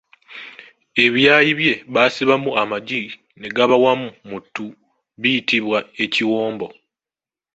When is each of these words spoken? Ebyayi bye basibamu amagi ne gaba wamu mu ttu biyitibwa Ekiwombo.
Ebyayi 1.03 1.51
bye 1.59 1.73
basibamu 1.93 2.51
amagi 2.61 3.01
ne 3.39 3.47
gaba 3.55 3.75
wamu 3.83 4.09
mu 4.29 4.37
ttu 4.43 4.65
biyitibwa 5.21 5.79
Ekiwombo. 6.03 6.67